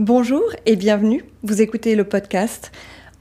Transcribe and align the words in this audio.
Bonjour 0.00 0.44
et 0.64 0.76
bienvenue. 0.76 1.26
Vous 1.42 1.60
écoutez 1.60 1.94
le 1.94 2.04
podcast. 2.04 2.72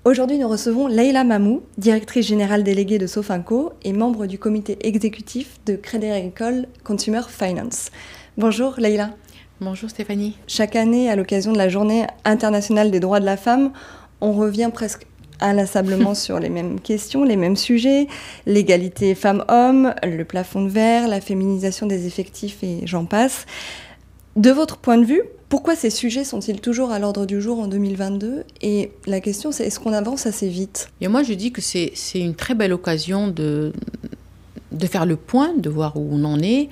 Aujourd'hui, 0.06 0.38
nous 0.38 0.48
recevons 0.48 0.88
Leila 0.88 1.26
Mamou, 1.26 1.62
directrice 1.78 2.26
générale 2.26 2.64
déléguée 2.64 2.98
de 2.98 3.06
Sofinco 3.06 3.74
et 3.84 3.92
membre 3.92 4.28
du 4.28 4.40
comité 4.40 4.78
exécutif 4.88 5.60
de 5.66 5.76
Crédit 5.76 6.10
Agricole 6.10 6.68
Consumer 6.86 7.24
Finance. 7.28 7.92
Bonjour 8.38 8.76
Leila. 8.78 9.10
Bonjour 9.60 9.90
Stéphanie. 9.90 10.38
Chaque 10.48 10.78
année, 10.78 11.10
à 11.10 11.18
l'occasion 11.18 11.52
de 11.52 11.58
la 11.58 11.68
Journée 11.68 12.08
internationale 12.24 12.92
des 12.92 13.02
droits 13.02 13.20
de 13.20 13.26
la 13.26 13.36
femme, 13.36 13.74
on 14.22 14.32
revient 14.32 14.70
presque 14.74 15.06
inlassablement 15.42 16.14
sur 16.16 16.40
les 16.40 16.50
mêmes 16.50 16.80
questions, 16.80 17.26
les 17.26 17.36
mêmes 17.36 17.58
sujets, 17.58 18.08
l'égalité 18.46 19.16
femmes-hommes, 19.16 19.94
le 20.02 20.24
plafond 20.24 20.64
de 20.64 20.70
verre, 20.70 21.10
la 21.10 21.20
féminisation 21.20 21.88
des 21.88 22.08
effectifs 22.08 22.64
et 22.64 22.80
j'en 22.86 23.04
passe. 23.04 23.48
De 24.36 24.52
votre 24.52 24.78
point 24.78 24.98
de 24.98 25.06
vue, 25.06 25.22
pourquoi 25.50 25.76
ces 25.76 25.90
sujets 25.90 26.24
sont-ils 26.24 26.62
toujours 26.62 26.92
à 26.92 27.00
l'ordre 27.00 27.26
du 27.26 27.42
jour 27.42 27.60
en 27.60 27.68
2022 27.68 28.44
Et 28.62 28.92
la 29.08 29.20
question, 29.20 29.52
c'est 29.52 29.66
est-ce 29.66 29.80
qu'on 29.80 29.94
avance 29.94 30.28
assez 30.28 30.48
vite? 30.48 30.92
Et 31.02 31.08
moi, 31.08 31.24
je 31.24 31.34
dis 31.34 31.52
que 31.52 31.62
c'est 31.62 31.92
une 32.14 32.36
très 32.36 32.54
belle 32.54 32.72
occasion 32.72 33.28
de, 33.28 33.74
de 34.72 34.88
faire 34.88 35.08
le 35.08 35.16
point, 35.16 35.54
de 35.58 35.70
voir 35.70 35.98
où 35.98 36.08
on 36.12 36.24
en 36.24 36.40
est. 36.40 36.70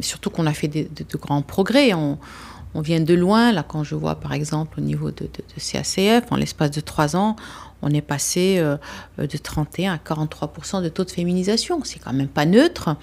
Surtout 0.00 0.30
qu'on 0.30 0.46
a 0.46 0.54
fait 0.54 0.68
de, 0.68 0.88
grands 1.18 1.42
progrès. 1.42 1.92
On, 1.92 2.18
on, 2.74 2.80
vient 2.80 3.00
de 3.00 3.14
loin. 3.14 3.52
Là, 3.52 3.62
quand 3.62 3.84
je 3.84 3.94
vois, 3.94 4.14
par 4.14 4.32
exemple, 4.32 4.80
au 4.80 4.82
niveau 4.82 5.10
de, 5.10 5.24
de 5.24 5.60
CACF, 5.60 6.32
en 6.32 6.36
l'espace 6.36 6.70
de 6.70 6.80
trois 6.80 7.16
ans, 7.16 7.36
on 7.82 7.90
est 7.90 8.02
passé 8.02 8.56
euh, 8.58 8.76
de 9.18 9.36
31 9.36 9.92
à 9.92 9.96
43% 9.98 10.82
de 10.82 10.88
taux 10.88 11.04
de 11.04 11.10
féminisation. 11.10 11.80
C'est 11.84 11.98
quand 11.98 12.14
même 12.14 12.28
pas 12.28 12.46
neutre. 12.46 12.96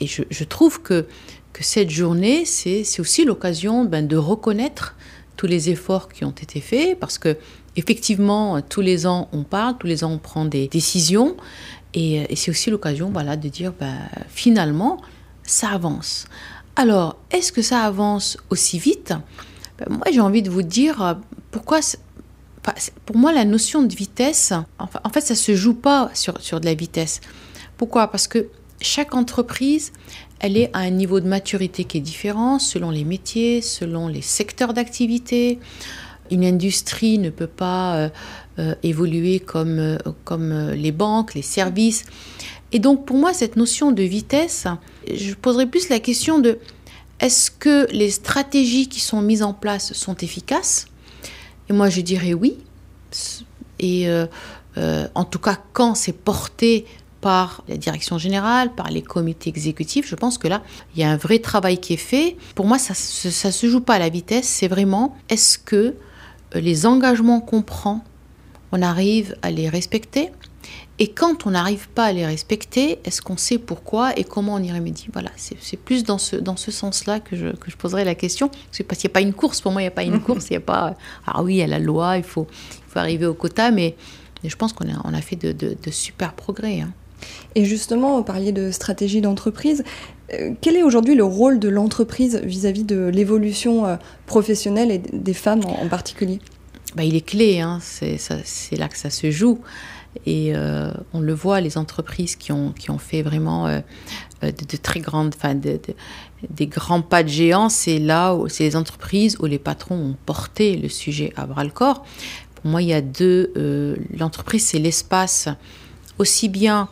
Et 0.00 0.06
je, 0.06 0.22
je 0.30 0.44
trouve 0.44 0.80
que 0.82 1.06
que 1.52 1.62
cette 1.62 1.90
journée, 1.90 2.44
c'est 2.44 3.00
aussi 3.00 3.24
l'occasion 3.24 3.84
ben, 3.84 4.06
de 4.06 4.16
reconnaître 4.16 4.94
tous 5.36 5.46
les 5.46 5.70
efforts 5.70 6.08
qui 6.08 6.24
ont 6.24 6.30
été 6.30 6.60
faits, 6.60 6.98
parce 6.98 7.18
que 7.18 7.36
effectivement, 7.76 8.60
tous 8.62 8.80
les 8.80 9.06
ans, 9.06 9.28
on 9.32 9.44
parle, 9.44 9.76
tous 9.78 9.86
les 9.86 10.04
ans, 10.04 10.12
on 10.12 10.18
prend 10.18 10.44
des 10.44 10.68
décisions, 10.68 11.36
et, 11.94 12.26
c'est 12.36 12.50
aussi 12.50 12.70
l'occasion 12.70 13.10
de 13.10 13.48
dire, 13.48 13.72
ben, 13.78 13.96
finalement, 14.28 15.00
ça 15.42 15.68
avance. 15.68 16.26
Alors, 16.76 17.18
est-ce 17.30 17.52
que 17.52 17.62
ça 17.62 17.82
avance 17.82 18.38
aussi 18.50 18.78
vite? 18.78 19.12
Ben, 19.78 19.86
Moi, 19.90 20.06
j'ai 20.12 20.20
envie 20.20 20.42
de 20.42 20.50
vous 20.50 20.62
dire, 20.62 21.18
pourquoi... 21.50 21.80
pour 23.04 23.16
moi, 23.16 23.32
la 23.32 23.44
notion 23.44 23.82
de 23.82 23.94
vitesse, 23.94 24.52
en 24.78 25.10
fait, 25.10 25.20
ça 25.20 25.34
se 25.34 25.54
joue 25.54 25.74
pas 25.74 26.10
sur, 26.14 26.40
sur 26.40 26.60
de 26.60 26.66
la 26.66 26.74
vitesse. 26.74 27.20
Pourquoi? 27.76 28.08
Parce 28.08 28.28
que 28.28 28.48
chaque 28.80 29.14
entreprise, 29.14 29.92
elle 30.42 30.56
est 30.56 30.70
à 30.72 30.80
un 30.80 30.90
niveau 30.90 31.20
de 31.20 31.28
maturité 31.28 31.84
qui 31.84 31.98
est 31.98 32.02
différent 32.02 32.58
selon 32.58 32.90
les 32.90 33.04
métiers, 33.04 33.62
selon 33.62 34.08
les 34.08 34.22
secteurs 34.22 34.74
d'activité. 34.74 35.60
Une 36.32 36.44
industrie 36.44 37.18
ne 37.18 37.30
peut 37.30 37.46
pas 37.46 37.94
euh, 37.94 38.08
euh, 38.58 38.74
évoluer 38.82 39.38
comme, 39.38 39.78
euh, 39.78 39.98
comme 40.24 40.70
les 40.72 40.90
banques, 40.90 41.34
les 41.34 41.42
services. 41.42 42.04
Et 42.72 42.80
donc 42.80 43.06
pour 43.06 43.16
moi, 43.16 43.32
cette 43.32 43.54
notion 43.54 43.92
de 43.92 44.02
vitesse, 44.02 44.66
je 45.12 45.34
poserais 45.34 45.66
plus 45.66 45.88
la 45.88 46.00
question 46.00 46.40
de 46.40 46.58
est-ce 47.20 47.52
que 47.52 47.86
les 47.92 48.10
stratégies 48.10 48.88
qui 48.88 48.98
sont 48.98 49.22
mises 49.22 49.44
en 49.44 49.54
place 49.54 49.92
sont 49.92 50.16
efficaces? 50.16 50.86
Et 51.70 51.72
moi, 51.72 51.88
je 51.88 52.00
dirais 52.00 52.34
oui. 52.34 52.58
Et 53.78 54.08
en 55.14 55.24
tout 55.24 55.38
cas, 55.38 55.58
quand 55.72 55.94
c'est 55.94 56.12
porté 56.12 56.84
par 57.22 57.64
la 57.68 57.78
direction 57.78 58.18
générale, 58.18 58.74
par 58.74 58.90
les 58.90 59.00
comités 59.00 59.48
exécutifs. 59.48 60.06
Je 60.06 60.16
pense 60.16 60.36
que 60.36 60.48
là, 60.48 60.62
il 60.94 61.00
y 61.00 61.04
a 61.04 61.10
un 61.10 61.16
vrai 61.16 61.38
travail 61.38 61.78
qui 61.78 61.94
est 61.94 61.96
fait. 61.96 62.36
Pour 62.54 62.66
moi, 62.66 62.78
ça 62.78 62.92
ne 62.92 63.30
se 63.52 63.66
joue 63.66 63.80
pas 63.80 63.94
à 63.94 63.98
la 63.98 64.10
vitesse, 64.10 64.46
c'est 64.46 64.68
vraiment 64.68 65.16
est-ce 65.30 65.56
que 65.56 65.94
euh, 66.54 66.60
les 66.60 66.84
engagements 66.84 67.40
qu'on 67.40 67.62
prend, 67.62 68.04
on 68.72 68.82
arrive 68.82 69.34
à 69.40 69.50
les 69.50 69.70
respecter? 69.70 70.30
Et 70.98 71.08
quand 71.08 71.46
on 71.46 71.50
n'arrive 71.50 71.88
pas 71.88 72.04
à 72.04 72.12
les 72.12 72.26
respecter, 72.26 72.98
est-ce 73.04 73.22
qu'on 73.22 73.36
sait 73.36 73.58
pourquoi 73.58 74.16
et 74.18 74.24
comment 74.24 74.54
on 74.54 74.62
y 74.62 74.70
remédie? 74.70 75.08
Voilà, 75.12 75.30
c'est 75.36 75.78
plus 75.78 76.04
dans 76.04 76.18
ce, 76.18 76.36
dans 76.36 76.56
ce 76.56 76.70
sens-là 76.70 77.18
que 77.18 77.34
je, 77.34 77.48
que 77.48 77.70
je 77.70 77.76
poserai 77.76 78.04
la 78.04 78.14
question. 78.14 78.48
Parce 78.86 79.00
qu'il 79.00 79.08
n'y 79.08 79.12
a 79.12 79.14
pas 79.14 79.20
une 79.20 79.32
course, 79.32 79.60
pour 79.60 79.72
moi, 79.72 79.80
il 79.80 79.84
n'y 79.84 79.88
a 79.88 79.92
pas 79.92 80.04
une 80.04 80.20
course, 80.22 80.48
il 80.50 80.52
n'y 80.52 80.58
a 80.58 80.60
pas... 80.60 80.94
Ah 81.26 81.42
oui, 81.42 81.54
il 81.54 81.58
y 81.58 81.62
a 81.62 81.66
la 81.66 81.78
loi, 81.78 82.18
il 82.18 82.22
faut, 82.22 82.46
il 82.50 82.92
faut 82.92 82.98
arriver 82.98 83.26
au 83.26 83.34
quota, 83.34 83.70
mais, 83.70 83.96
je 84.44 84.54
pense 84.56 84.72
qu'on 84.72 84.88
a, 84.88 85.00
on 85.04 85.14
a 85.14 85.20
fait 85.20 85.36
de, 85.36 85.52
de, 85.52 85.90
super 85.90 86.34
progrès. 86.34 86.80
Hein. 86.80 86.92
Et 87.54 87.64
justement, 87.64 88.16
vous 88.16 88.24
parliez 88.24 88.52
de 88.52 88.70
stratégie 88.70 89.20
d'entreprise. 89.20 89.84
Euh, 90.32 90.52
quel 90.60 90.76
est 90.76 90.82
aujourd'hui 90.82 91.14
le 91.14 91.24
rôle 91.24 91.58
de 91.58 91.68
l'entreprise 91.68 92.40
vis-à-vis 92.44 92.84
de 92.84 93.10
l'évolution 93.12 93.86
euh, 93.86 93.96
professionnelle 94.26 94.90
et 94.90 94.98
des 94.98 95.34
femmes 95.34 95.64
en, 95.64 95.88
particulier? 95.88 96.40
Bah, 96.96 97.04
Il 97.04 97.16
est 97.16 97.26
clé, 97.26 97.60
hein. 97.60 97.78
c'est 97.82 98.76
là 98.76 98.88
que 98.88 98.96
ça 98.96 99.10
se 99.10 99.30
joue. 99.30 99.60
Et 100.26 100.52
euh, 100.54 100.92
on 101.14 101.20
le 101.20 101.32
voit, 101.32 101.60
les 101.60 101.78
entreprises 101.78 102.36
qui 102.36 102.52
ont, 102.52 102.72
qui 102.72 102.90
ont 102.90 102.98
fait 102.98 103.22
vraiment 103.22 103.66
de, 104.42 104.76
très 104.76 105.00
grandes, 105.00 105.34
enfin, 105.34 105.54
des 105.54 106.66
grands 106.66 107.00
pas 107.00 107.22
de 107.22 107.28
géants, 107.28 107.70
c'est 107.70 107.98
là 107.98 108.34
où 108.34 108.46
c'est 108.48 108.64
les 108.64 108.76
entreprises 108.76 109.38
où 109.40 109.46
les 109.46 109.58
patrons 109.58 109.96
ont 109.96 110.16
porté 110.26 110.76
le 110.76 110.90
sujet 110.90 111.32
à 111.36 111.46
bras 111.46 111.64
le 111.64 111.70
corps. 111.70 112.04
Pour 112.56 112.70
moi, 112.70 112.82
il 112.82 112.88
y 112.88 112.92
a 112.92 113.00
deux. 113.00 113.96
L'entreprise, 114.14 114.66
c'est 114.66 114.78
l'espace 114.78 115.48
aussi 116.18 116.50
bien 116.50 116.90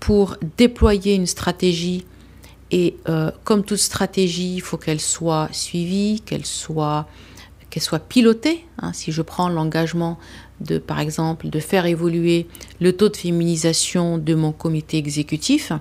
pour 0.00 0.36
déployer 0.56 1.14
une 1.14 1.26
stratégie. 1.26 2.06
Et 2.70 2.96
euh, 3.08 3.30
comme 3.44 3.64
toute 3.64 3.78
stratégie, 3.78 4.54
il 4.54 4.60
faut 4.60 4.78
qu'elle 4.78 5.00
soit 5.00 5.48
suivie, 5.52 6.22
qu'elle 6.24 6.46
soit, 6.46 7.06
soit 7.78 7.98
pilotée. 7.98 8.64
Hein. 8.78 8.92
Si 8.92 9.12
je 9.12 9.22
prends 9.22 9.48
l'engagement 9.48 10.18
de, 10.60 10.78
par 10.78 11.00
exemple, 11.00 11.48
de 11.48 11.60
faire 11.60 11.86
évoluer 11.86 12.46
le 12.80 12.96
taux 12.96 13.08
de 13.08 13.16
féminisation 13.16 14.18
de 14.18 14.34
mon 14.34 14.52
comité 14.52 14.98
exécutif, 14.98 15.72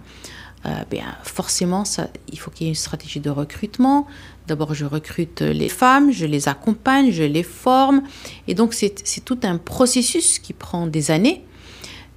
euh, 0.66 0.70
bien, 0.92 1.16
forcément, 1.24 1.86
ça, 1.86 2.10
il 2.32 2.38
faut 2.38 2.52
qu'il 2.52 2.66
y 2.66 2.70
ait 2.70 2.72
une 2.72 2.76
stratégie 2.76 3.22
de 3.22 3.30
recrutement. 3.30 4.08
D'abord, 4.48 4.74
je 4.74 4.86
recrute 4.86 5.42
les 5.42 5.70
femmes, 5.70 6.12
je 6.12 6.26
les 6.26 6.50
accompagne, 6.50 7.12
je 7.12 7.24
les 7.24 7.44
forme. 7.44 8.04
Et 8.48 8.56
donc, 8.56 8.74
c'est 8.74 9.24
tout 9.24 9.40
un 9.44 9.58
processus 9.58 10.40
qui 10.40 10.54
prend 10.54 10.88
des 10.88 11.12
années. 11.12 11.46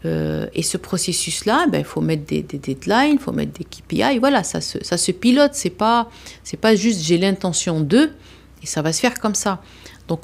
Euh, 0.05 0.47
et 0.55 0.63
ce 0.63 0.77
processus-là, 0.77 1.67
ben, 1.69 1.79
il 1.79 1.85
faut 1.85 2.01
mettre 2.01 2.25
des, 2.25 2.43
deadlines, 2.43 3.15
il 3.15 3.19
faut 3.19 3.33
mettre 3.33 3.53
des 3.53 3.65
KPI. 3.65 4.19
Voilà, 4.19 4.43
ça 4.43 4.61
se, 4.61 4.83
ça 4.83 4.97
se 4.97 5.13
pilote. 5.13 5.53
C'est 5.55 5.71
pas, 5.71 6.11
pas 6.61 6.75
juste 6.75 7.01
j'ai 7.01 7.19
l'intention 7.19 7.81
de 7.81 8.11
et 8.63 8.67
ça 8.67 8.83
va 8.83 8.93
se 8.93 9.01
faire 9.01 9.19
comme 9.21 9.35
ça. 9.35 9.63
Donc, 10.09 10.21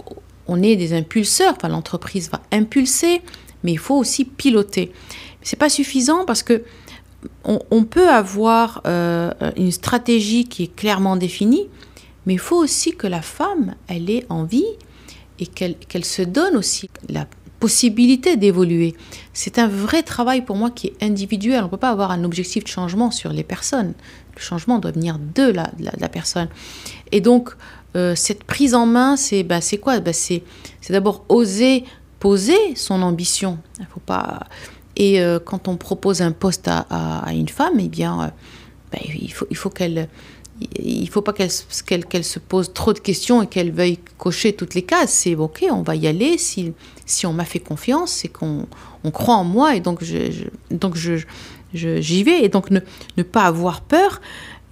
on 0.46 0.62
est 0.62 0.76
des 0.76 0.92
impulseurs. 0.94 1.56
L'entreprise 1.68 2.30
va 2.30 2.40
impulser, 2.52 3.22
mais 3.62 3.72
il 3.72 3.78
faut 3.78 3.96
aussi 3.96 4.24
piloter. 4.24 4.92
C'est 5.42 5.58
pas 5.58 5.68
suffisant 5.68 6.24
parce 6.24 6.42
que 6.42 6.64
on, 7.44 7.82
peut 7.82 8.08
avoir 8.08 8.80
euh, 8.86 9.32
une 9.56 9.72
stratégie 9.72 10.44
qui 10.44 10.64
est 10.64 10.74
clairement 10.74 11.16
définie, 11.16 11.66
mais 12.26 12.34
il 12.34 12.38
faut 12.38 12.56
aussi 12.56 12.94
que 12.94 13.08
la 13.08 13.22
femme, 13.22 13.74
elle 13.88 14.08
ait 14.08 14.24
envie 14.28 14.76
et 15.40 15.46
qu'elle 15.46 16.04
se 16.04 16.22
donne 16.22 16.56
aussi 16.56 16.88
la 17.08 17.26
possibilité 17.60 18.36
d'évoluer. 18.36 18.94
C'est 19.32 19.58
un 19.58 19.68
vrai 19.68 20.02
travail 20.02 20.42
pour 20.42 20.56
moi 20.56 20.70
qui 20.70 20.88
est 20.88 21.02
individuel. 21.02 21.60
On 21.60 21.64
ne 21.64 21.70
peut 21.70 21.76
pas 21.76 21.90
avoir 21.90 22.10
un 22.10 22.24
objectif 22.24 22.64
de 22.64 22.68
changement 22.68 23.10
sur 23.10 23.32
les 23.32 23.44
personnes. 23.44 23.94
Le 24.36 24.40
changement 24.40 24.78
doit 24.78 24.92
venir 24.92 25.18
de 25.34 25.50
la, 25.50 25.70
la, 25.78 26.08
personne. 26.08 26.48
Et 27.10 27.20
donc, 27.20 27.50
euh, 27.96 28.14
cette 28.14 28.44
prise 28.44 28.74
en 28.74 28.86
main, 28.86 29.16
c'est 29.16 29.42
bah, 29.42 29.58
quoi? 29.82 29.98
Bah, 30.00 30.12
C'est 30.12 30.42
d'abord 30.88 31.24
oser 31.28 31.84
poser 32.20 32.74
son 32.74 33.02
ambition. 33.02 33.58
Il 33.78 33.86
faut 33.86 34.00
pas... 34.00 34.40
Et 34.96 35.20
euh, 35.20 35.38
quand 35.38 35.68
on 35.68 35.76
propose 35.76 36.22
un 36.22 36.32
poste 36.32 36.68
à, 36.68 37.24
une 37.32 37.48
femme, 37.48 37.78
eh 37.78 37.88
bien, 37.88 38.20
euh, 38.20 38.26
bah, 38.90 38.98
il 39.04 39.32
faut, 39.32 39.46
il 39.50 39.56
faut 39.56 39.70
qu'elle 39.70 40.08
il 40.76 41.04
ne 41.04 41.06
faut 41.06 41.22
pas 41.22 41.32
qu'elle 41.32 42.04
qu'elle 42.06 42.24
se 42.24 42.40
pose 42.40 42.72
trop 42.72 42.92
de 42.92 42.98
questions 42.98 43.42
et 43.42 43.46
qu'elle 43.46 43.70
veuille 43.70 44.00
cocher 44.16 44.52
toutes 44.54 44.74
les 44.74 44.82
cases. 44.82 45.12
C'est 45.12 45.36
OK, 45.36 45.64
on 45.70 45.82
va 45.82 45.94
y 45.94 46.08
aller. 46.08 46.36
Si, 46.36 46.72
si 47.08 47.26
on 47.26 47.32
m'a 47.32 47.44
fait 47.44 47.58
confiance, 47.58 48.12
c'est 48.12 48.28
qu'on 48.28 48.66
on 49.04 49.10
croit 49.10 49.36
en 49.36 49.44
moi 49.44 49.74
et 49.74 49.80
donc 49.80 50.04
je, 50.04 50.48
donc 50.70 50.94
je, 50.96 51.18
j'y 51.74 52.22
vais. 52.22 52.44
Et 52.44 52.48
donc 52.48 52.70
ne, 52.70 52.80
ne, 53.16 53.22
pas 53.22 53.44
avoir 53.44 53.80
peur. 53.80 54.20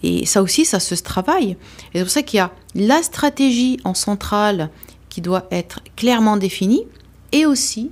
Et 0.02 0.26
ça 0.26 0.42
aussi, 0.42 0.64
ça 0.64 0.78
se 0.78 0.94
travaille. 0.94 1.56
Et 1.92 1.98
c'est 1.98 2.02
pour 2.02 2.10
ça 2.10 2.22
qu'il 2.22 2.38
y 2.38 2.40
a 2.40 2.52
la 2.74 3.02
stratégie 3.02 3.80
en 3.84 3.94
centrale 3.94 4.70
qui 5.08 5.20
doit 5.20 5.46
être 5.50 5.80
clairement 5.96 6.36
définie 6.36 6.84
et 7.32 7.46
aussi 7.46 7.90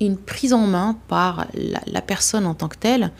une 0.00 0.16
prise 0.16 0.52
en 0.52 0.66
main 0.66 0.98
par 1.08 1.46
la, 1.54 1.80
la 1.86 2.02
personne 2.02 2.46
en 2.46 2.54
tant 2.54 2.68
que 2.68 2.76
telle 2.76 3.12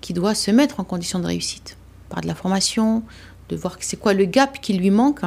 qui 0.00 0.12
doit 0.12 0.34
se 0.34 0.50
mettre 0.50 0.80
en 0.80 0.84
condition 0.84 1.18
de 1.18 1.26
réussite 1.26 1.78
par 2.10 2.20
de 2.20 2.26
la 2.26 2.34
formation, 2.34 3.02
de 3.48 3.56
voir 3.56 3.76
c'est 3.80 3.98
quoi 3.98 4.12
le 4.12 4.26
gap 4.26 4.60
qui 4.60 4.74
lui 4.74 4.90
manque 4.90 5.22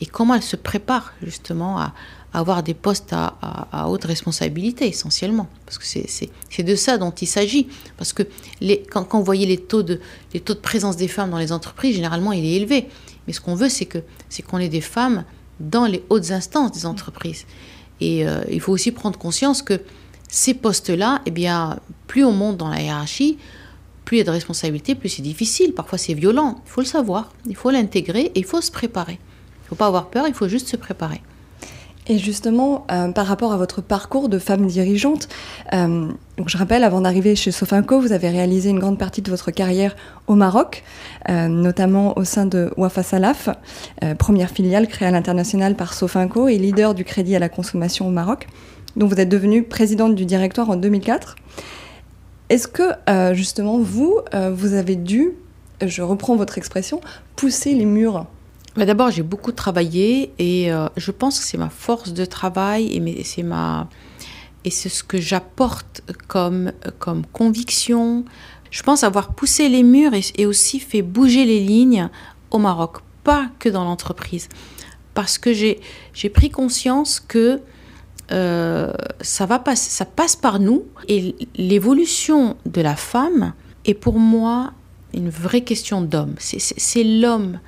et 0.00 0.06
comment 0.06 0.34
elle 0.34 0.42
se 0.42 0.56
prépare 0.56 1.14
justement 1.22 1.78
à, 1.78 1.94
avoir 2.36 2.62
des 2.62 2.74
postes 2.74 3.14
à, 3.14 3.88
haute 3.88 4.04
responsabilité 4.04 4.86
essentiellement. 4.86 5.48
Parce 5.64 5.78
que 5.78 5.84
c'est 5.86 6.62
de 6.62 6.74
ça 6.74 6.98
dont 6.98 7.10
il 7.10 7.26
s'agit. 7.26 7.66
Parce 7.96 8.12
que 8.12 8.24
les, 8.60 8.82
quand, 8.82 9.04
quand, 9.04 9.18
vous 9.18 9.24
voyez 9.24 9.46
les 9.46 9.56
taux, 9.56 9.82
de, 9.82 10.00
taux 10.44 10.52
de 10.52 10.58
présence 10.58 10.96
des 10.96 11.08
femmes 11.08 11.30
dans 11.30 11.38
les 11.38 11.50
entreprises, 11.50 11.96
généralement 11.96 12.32
il 12.32 12.44
est 12.44 12.56
élevé. 12.56 12.88
Mais 13.26 13.32
ce 13.32 13.40
qu'on 13.40 13.54
veut, 13.54 13.70
c'est 13.70 13.86
qu'on 13.86 14.58
ait 14.58 14.68
des 14.68 14.82
femmes 14.82 15.24
dans 15.60 15.86
les 15.86 16.04
hautes 16.10 16.30
instances 16.30 16.72
des 16.72 16.84
entreprises. 16.84 17.46
Et 18.02 18.28
euh, 18.28 18.44
il 18.50 18.60
faut 18.60 18.72
aussi 18.72 18.92
prendre 18.92 19.18
conscience 19.18 19.62
que 19.62 19.80
ces 20.28 20.52
postes-là, 20.52 21.22
eh 21.24 21.30
bien, 21.30 21.78
plus 22.06 22.22
on 22.22 22.32
monte 22.32 22.58
dans 22.58 22.68
la 22.68 22.82
hiérarchie, 22.82 23.38
plus 24.04 24.16
il 24.16 24.18
y 24.18 24.20
a 24.20 24.24
de 24.24 24.30
responsabilités, 24.30 24.94
plus 24.94 25.08
c'est 25.08 25.22
difficile. 25.22 25.72
Parfois, 25.72 25.96
c'est 25.96 26.12
violent. 26.12 26.60
Il 26.66 26.70
faut 26.70 26.82
le 26.82 26.86
savoir, 26.86 27.32
il 27.46 27.56
faut 27.56 27.70
l'intégrer 27.70 28.30
et 28.34 28.40
il 28.40 28.44
faut 28.44 28.60
se 28.60 28.70
préparer. 28.70 29.14
Il 29.14 29.64
ne 29.64 29.68
faut 29.70 29.74
pas 29.74 29.86
avoir 29.86 30.10
peur, 30.10 30.28
il 30.28 30.34
faut 30.34 30.48
juste 30.48 30.68
se 30.68 30.76
préparer. 30.76 31.22
Et 32.08 32.18
justement, 32.18 32.86
euh, 32.90 33.10
par 33.10 33.26
rapport 33.26 33.52
à 33.52 33.56
votre 33.56 33.82
parcours 33.82 34.28
de 34.28 34.38
femme 34.38 34.66
dirigeante, 34.66 35.28
euh, 35.72 36.08
je 36.46 36.56
rappelle, 36.56 36.84
avant 36.84 37.00
d'arriver 37.00 37.34
chez 37.34 37.50
Sofinco, 37.50 38.00
vous 38.00 38.12
avez 38.12 38.28
réalisé 38.28 38.70
une 38.70 38.78
grande 38.78 38.98
partie 38.98 39.22
de 39.22 39.30
votre 39.30 39.50
carrière 39.50 39.96
au 40.28 40.36
Maroc, 40.36 40.84
euh, 41.28 41.48
notamment 41.48 42.16
au 42.16 42.22
sein 42.22 42.46
de 42.46 42.70
Wafa 42.76 43.02
Salaf, 43.02 43.48
première 44.18 44.50
filiale 44.50 44.86
créée 44.86 45.08
à 45.08 45.10
l'international 45.10 45.74
par 45.74 45.94
Sofinco 45.94 46.46
et 46.46 46.58
leader 46.58 46.94
du 46.94 47.04
crédit 47.04 47.34
à 47.34 47.40
la 47.40 47.48
consommation 47.48 48.06
au 48.06 48.10
Maroc, 48.10 48.46
dont 48.96 49.06
vous 49.06 49.18
êtes 49.18 49.28
devenue 49.28 49.64
présidente 49.64 50.14
du 50.14 50.26
directoire 50.26 50.70
en 50.70 50.76
2004. 50.76 51.34
Est-ce 52.50 52.68
que 52.68 52.82
justement 53.34 53.78
vous, 53.78 54.20
vous 54.52 54.74
avez 54.74 54.96
dû, 54.96 55.32
je 55.84 56.02
reprends 56.02 56.36
votre 56.36 56.58
expression, 56.58 57.00
pousser 57.34 57.74
les 57.74 57.86
murs 57.86 58.26
d'abord, 58.84 59.10
j'ai 59.10 59.22
beaucoup 59.22 59.52
travaillé 59.52 60.32
et 60.38 60.72
euh, 60.72 60.88
je 60.96 61.10
pense 61.10 61.38
que 61.38 61.44
c'est 61.44 61.56
ma 61.56 61.70
force 61.70 62.12
de 62.12 62.24
travail 62.24 62.86
et 62.94 63.20
c'est 64.70 64.88
ce 64.88 65.02
que 65.02 65.18
j'apporte 65.18 66.02
comme 66.28 66.72
conviction. 67.32 68.24
Je 68.70 68.82
pense 68.82 69.04
avoir 69.04 69.32
poussé 69.34 69.68
les 69.68 69.82
murs 69.82 70.12
et, 70.36 70.46
aussi 70.46 70.80
fait 70.80 71.02
bouger 71.02 71.44
les 71.46 71.60
lignes 71.60 72.10
au 72.50 72.58
Maroc, 72.58 72.98
pas 73.24 73.48
que 73.58 73.68
dans 73.68 73.84
l'entreprise, 73.84 74.48
parce 75.14 75.38
que 75.38 75.54
j'ai 75.54 76.28
pris 76.28 76.50
conscience 76.50 77.20
que 77.20 77.60
euh, 78.32 78.92
ça 79.20 79.46
passe 79.46 80.36
par 80.36 80.58
nous 80.58 80.84
et 81.08 81.34
l'évolution 81.54 82.56
de 82.66 82.80
la 82.80 82.96
femme 82.96 83.54
est 83.84 83.94
pour 83.94 84.18
moi 84.18 84.72
une 85.14 85.30
vraie 85.30 85.62
question 85.62 86.02
d'homme. 86.02 86.34
C'est 86.38 87.04
l'homme 87.04 87.60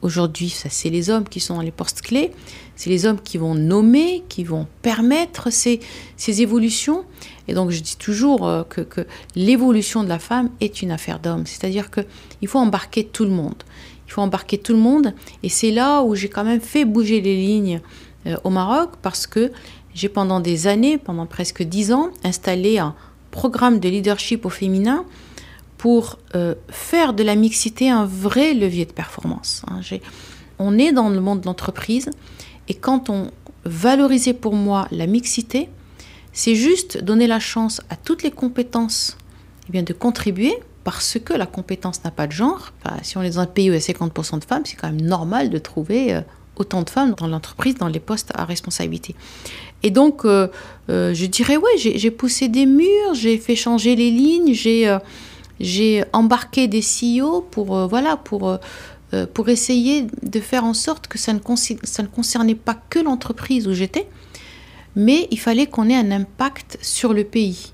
Aujourd'hui, 0.00 0.48
c'est 0.48 0.90
les 0.90 1.10
hommes 1.10 1.28
qui 1.28 1.40
sont 1.40 1.56
dans 1.56 1.60
les 1.60 1.72
postes 1.72 2.02
clés, 2.02 2.30
c'est 2.76 2.88
les 2.88 3.04
hommes 3.04 3.20
qui 3.20 3.36
vont 3.36 3.54
nommer, 3.54 4.22
qui 4.28 4.44
vont 4.44 4.68
permettre 4.80 5.50
ces, 5.50 5.80
ces 6.16 6.40
évolutions. 6.40 7.04
Et 7.48 7.54
donc 7.54 7.70
je 7.70 7.80
dis 7.80 7.96
toujours 7.96 8.46
euh, 8.46 8.62
que, 8.62 8.80
que 8.80 9.06
l'évolution 9.34 10.04
de 10.04 10.08
la 10.08 10.20
femme 10.20 10.50
est 10.60 10.82
une 10.82 10.92
affaire 10.92 11.18
d'homme, 11.18 11.46
c'est-à-dire 11.46 11.90
qu'il 11.90 12.46
faut 12.46 12.60
embarquer 12.60 13.04
tout 13.04 13.24
le 13.24 13.30
monde. 13.30 13.56
Il 14.06 14.12
faut 14.12 14.22
embarquer 14.22 14.58
tout 14.58 14.72
le 14.72 14.78
monde, 14.78 15.14
et 15.42 15.48
c'est 15.48 15.72
là 15.72 16.02
où 16.02 16.14
j'ai 16.14 16.28
quand 16.28 16.44
même 16.44 16.60
fait 16.60 16.84
bouger 16.84 17.20
les 17.20 17.36
lignes 17.36 17.80
euh, 18.26 18.36
au 18.44 18.50
Maroc, 18.50 18.90
parce 19.02 19.26
que 19.26 19.50
j'ai 19.94 20.08
pendant 20.08 20.38
des 20.38 20.68
années, 20.68 20.96
pendant 20.96 21.26
presque 21.26 21.62
dix 21.64 21.92
ans, 21.92 22.10
installé 22.22 22.78
un 22.78 22.94
programme 23.32 23.80
de 23.80 23.88
leadership 23.88 24.46
au 24.46 24.48
féminin 24.48 25.04
pour 25.78 26.18
euh, 26.34 26.54
faire 26.68 27.14
de 27.14 27.22
la 27.22 27.36
mixité 27.36 27.88
un 27.88 28.04
vrai 28.04 28.52
levier 28.52 28.84
de 28.84 28.92
performance. 28.92 29.62
Hein. 29.68 29.80
On 30.58 30.76
est 30.76 30.92
dans 30.92 31.08
le 31.08 31.20
monde 31.20 31.40
de 31.40 31.46
l'entreprise 31.46 32.10
et 32.66 32.74
quand 32.74 33.08
on 33.08 33.30
valorisait 33.64 34.34
pour 34.34 34.54
moi 34.54 34.88
la 34.90 35.06
mixité, 35.06 35.68
c'est 36.32 36.56
juste 36.56 37.02
donner 37.02 37.28
la 37.28 37.38
chance 37.38 37.80
à 37.90 37.96
toutes 37.96 38.24
les 38.24 38.32
compétences 38.32 39.16
eh 39.68 39.72
bien, 39.72 39.84
de 39.84 39.92
contribuer 39.92 40.54
parce 40.82 41.18
que 41.24 41.32
la 41.32 41.46
compétence 41.46 42.02
n'a 42.04 42.10
pas 42.10 42.26
de 42.26 42.32
genre. 42.32 42.72
si 43.02 43.16
on 43.16 43.22
est 43.22 43.30
dans 43.30 43.40
un 43.40 43.46
pays 43.46 43.70
où 43.70 43.74
il 43.74 43.76
y 43.76 43.90
a 43.90 43.92
50% 43.92 44.40
de 44.40 44.44
femmes, 44.44 44.62
c'est 44.64 44.76
quand 44.76 44.88
même 44.88 45.00
normal 45.00 45.48
de 45.48 45.58
trouver 45.58 46.14
euh, 46.14 46.22
autant 46.56 46.82
de 46.82 46.90
femmes 46.90 47.14
dans 47.16 47.28
l'entreprise, 47.28 47.76
dans 47.76 47.88
les 47.88 48.00
postes 48.00 48.32
à 48.34 48.44
responsabilité. 48.44 49.14
Et 49.84 49.90
donc, 49.90 50.24
euh, 50.24 50.48
je 50.88 51.26
dirais, 51.26 51.56
ouais, 51.56 51.76
j'ai 51.76 52.10
poussé 52.10 52.48
des 52.48 52.66
murs, 52.66 53.14
j'ai 53.14 53.38
fait 53.38 53.54
changer 53.54 53.94
les 53.94 54.10
lignes, 54.10 54.54
j'ai 54.54 54.98
j'ai 55.60 56.04
embarqué 56.12 56.68
des 56.68 56.80
CEO 56.80 57.42
pour, 57.50 57.76
euh, 57.76 57.86
voilà, 57.86 58.16
pour, 58.16 58.48
euh, 58.48 58.56
euh, 59.14 59.26
pour 59.32 59.48
essayer 59.48 60.06
de 60.22 60.40
faire 60.40 60.64
en 60.64 60.74
sorte 60.74 61.08
que 61.08 61.18
ça 61.18 61.32
ne, 61.32 61.40
ça 61.82 62.02
ne 62.02 62.08
concernait 62.08 62.54
pas 62.54 62.76
que 62.90 62.98
l'entreprise 62.98 63.66
où 63.66 63.72
j'étais, 63.72 64.08
mais 64.96 65.28
il 65.30 65.38
fallait 65.38 65.66
qu'on 65.66 65.88
ait 65.88 65.96
un 65.96 66.10
impact 66.10 66.78
sur 66.82 67.12
le 67.12 67.24
pays. 67.24 67.72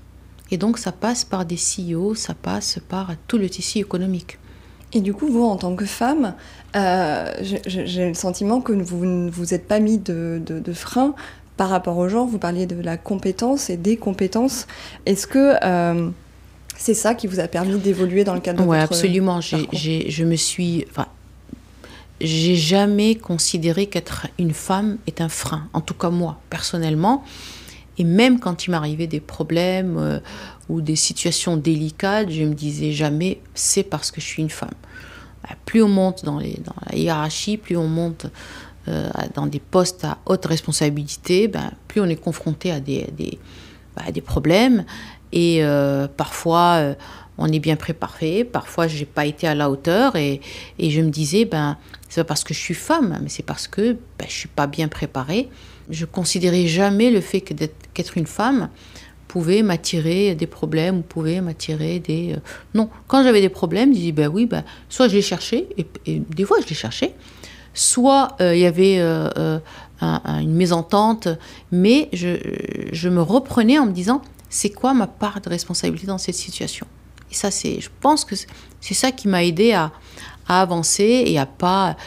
Et 0.51 0.57
donc 0.57 0.77
ça 0.77 0.91
passe 0.91 1.25
par 1.25 1.45
des 1.45 1.57
CEO, 1.57 2.15
ça 2.15 2.33
passe 2.33 2.79
par 2.87 3.11
tout 3.27 3.37
le 3.37 3.49
tissu 3.49 3.79
économique. 3.79 4.37
Et 4.93 5.01
du 5.01 5.13
coup, 5.13 5.27
vous, 5.27 5.43
en 5.43 5.57
tant 5.57 5.75
que 5.75 5.85
femme, 5.85 6.35
j'ai 6.73 8.07
le 8.07 8.13
sentiment 8.13 8.61
que 8.61 8.71
vous 8.71 9.05
ne 9.05 9.29
vous 9.29 9.53
êtes 9.53 9.67
pas 9.67 9.79
mis 9.79 9.97
de, 9.97 10.41
de, 10.45 10.59
de, 10.59 10.73
frein 10.73 11.15
par 11.57 11.69
rapport 11.69 11.97
au 11.97 12.07
genre. 12.07 12.27
Vous 12.27 12.37
parliez 12.37 12.65
de 12.65 12.79
la 12.81 12.95
compétence 12.95 13.69
et 13.69 13.75
des 13.75 13.97
compétences. 13.97 14.67
Est-ce 15.05 15.27
que 15.27 15.55
c'est 16.77 16.93
ça 16.93 17.15
qui 17.15 17.27
vous 17.27 17.39
a 17.39 17.47
permis 17.47 17.77
d'évoluer 17.77 18.23
dans 18.23 18.33
le 18.33 18.39
cadre 18.39 18.63
de 18.63 18.67
ouais, 18.67 18.79
absolument. 18.79 19.39
J'ai, 19.41 20.09
je 20.09 20.23
me 20.23 20.35
suis. 20.35 20.85
Enfin, 20.89 21.07
j'ai 22.21 22.55
jamais 22.55 23.15
considéré 23.15 23.87
qu'être 23.87 24.27
une 24.39 24.53
femme 24.53 24.97
est 25.07 25.21
un 25.21 25.29
frein. 25.29 25.67
En 25.73 25.81
tout 25.81 25.93
cas, 25.93 26.09
moi, 26.09 26.39
personnellement. 26.49 27.23
Et 27.97 28.03
même 28.03 28.39
quand 28.39 28.67
il 28.67 28.71
m'arrivait 28.71 29.07
des 29.07 29.19
problèmes 29.19 29.97
euh, 29.97 30.19
ou 30.67 30.81
des 30.81 30.95
situations 30.95 31.55
délicates, 31.55 32.29
je 32.29 32.43
me 32.43 32.53
disais 32.53 32.91
jamais 32.91 33.39
c'est 33.53 33.83
parce 33.83 34.11
que 34.11 34.19
je 34.19 34.25
suis 34.25 34.41
une 34.41 34.49
femme. 34.49 34.73
Bah, 35.43 35.55
plus 35.65 35.81
on 35.81 35.87
monte 35.87 36.25
dans, 36.25 36.39
les, 36.39 36.59
dans 36.65 36.75
la 36.89 36.97
hiérarchie, 36.97 37.57
plus 37.57 37.77
on 37.77 37.87
monte 37.87 38.27
euh, 38.87 39.09
dans 39.33 39.47
des 39.47 39.59
postes 39.59 40.03
à 40.03 40.17
haute 40.25 40.45
responsabilité, 40.45 41.47
ben, 41.47 41.71
plus 41.87 42.01
on 42.01 42.05
est 42.05 42.15
confronté 42.17 42.71
à 42.71 42.79
des, 42.79 43.07
des, 43.17 43.39
bah, 43.95 44.11
des 44.11 44.21
problèmes. 44.21 44.85
Et 45.35 45.57
euh, 45.61 46.07
parfois, 46.07 46.77
euh, 46.77 46.95
on 47.37 47.47
est 47.51 47.59
bien 47.59 47.75
préparé, 47.75 48.45
parfois, 48.45 48.87
je 48.87 48.97
n'ai 48.97 49.05
pas 49.05 49.25
été 49.25 49.45
à 49.47 49.53
la 49.53 49.69
hauteur. 49.69 50.15
Et, 50.15 50.39
et 50.79 50.89
je 50.89 51.01
me 51.01 51.09
disais, 51.09 51.43
ben, 51.45 51.77
c'est 52.09 52.21
pas 52.21 52.25
parce 52.29 52.43
que 52.43 52.53
je 52.53 52.59
suis 52.59 52.73
femme, 52.73 53.19
mais 53.21 53.29
c'est 53.29 53.43
parce 53.43 53.67
que 53.67 53.91
ben, 53.91 53.97
je 54.21 54.25
ne 54.25 54.29
suis 54.29 54.47
pas 54.47 54.65
bien 54.65 54.87
préparée. 54.87 55.49
Je 55.89 56.05
considérais 56.05 56.65
jamais 56.65 57.11
le 57.11 57.21
fait 57.21 57.41
qu'être 57.41 58.17
une 58.17 58.25
femme 58.25 58.69
pouvait 59.27 59.61
m'attirer 59.61 60.33
des 60.33 60.47
problèmes 60.47 60.99
ou 60.99 61.01
pouvait 61.01 61.41
m'attirer 61.41 61.99
des... 61.99 62.33
Euh, 62.33 62.39
non, 62.73 62.89
quand 63.07 63.21
j'avais 63.21 63.41
des 63.41 63.49
problèmes, 63.49 63.93
je 63.93 63.99
disais, 63.99 64.11
ben 64.13 64.29
oui, 64.33 64.45
ben, 64.45 64.63
soit 64.87 65.09
je 65.09 65.15
les 65.15 65.21
cherchais, 65.21 65.67
et, 65.77 65.85
des 66.07 66.45
fois 66.45 66.57
je 66.63 66.69
les 66.69 66.75
cherchais, 66.75 67.13
soit 67.73 68.37
il 68.39 68.57
y 68.57 68.65
avait 68.65 69.01
une 69.01 70.53
mésentente, 70.53 71.27
mais 71.73 72.07
je, 72.13 73.09
me 73.09 73.21
reprenais 73.21 73.77
en 73.77 73.87
me 73.87 73.91
disant, 73.91 74.21
c'est 74.55 74.69
quoi 74.69 74.93
ma 74.93 75.05
part 75.05 75.41
de 75.41 75.49
responsabilité 75.49 76.07
dans 76.07 76.17
cette 76.17 76.35
situation? 76.35 76.87
Et 77.29 77.35
ça, 77.35 77.51
c'est, 77.51 77.81
je 77.81 77.89
pense 77.99 78.23
que 78.23 78.35
c'est 78.79 78.93
ça 78.93 79.11
qui 79.11 79.27
m'a 79.27 79.43
aidé 79.43 79.73
à, 79.73 79.91
avancer 80.47 81.23
et 81.25 81.39
à 81.39 81.47
pas 81.47 81.97